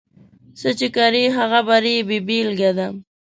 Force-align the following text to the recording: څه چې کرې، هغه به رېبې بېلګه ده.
څه 0.59 0.69
چې 0.79 0.87
کرې، 0.95 1.23
هغه 1.37 1.59
به 1.67 1.75
رېبې 1.83 2.17
بېلګه 2.27 2.71
ده. 2.77 2.87